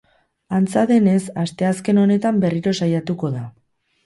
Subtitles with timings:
[0.59, 3.45] Antza denez, asteazken honetan berriro saiatuko da.